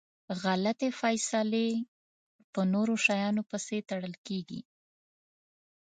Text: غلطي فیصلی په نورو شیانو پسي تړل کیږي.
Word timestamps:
غلطي 0.41 0.89
فیصلی 0.99 1.69
په 2.53 2.61
نورو 2.73 2.93
شیانو 3.05 3.41
پسي 3.49 3.79
تړل 3.89 4.13
کیږي. 4.27 4.61